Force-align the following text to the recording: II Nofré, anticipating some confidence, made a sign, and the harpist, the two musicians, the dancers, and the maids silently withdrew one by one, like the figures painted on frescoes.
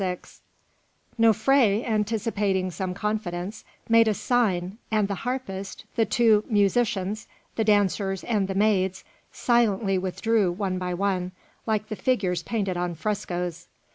II 0.01 0.17
Nofré, 1.19 1.87
anticipating 1.87 2.71
some 2.71 2.95
confidence, 2.95 3.63
made 3.87 4.07
a 4.07 4.15
sign, 4.15 4.79
and 4.89 5.07
the 5.07 5.13
harpist, 5.13 5.85
the 5.95 6.07
two 6.07 6.43
musicians, 6.49 7.27
the 7.55 7.63
dancers, 7.63 8.23
and 8.23 8.47
the 8.47 8.55
maids 8.55 9.03
silently 9.31 9.99
withdrew 9.99 10.51
one 10.51 10.79
by 10.79 10.91
one, 10.95 11.33
like 11.67 11.89
the 11.89 11.95
figures 11.95 12.41
painted 12.41 12.77
on 12.77 12.95
frescoes. 12.95 13.67